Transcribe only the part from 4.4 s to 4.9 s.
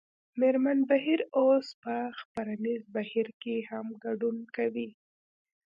کوي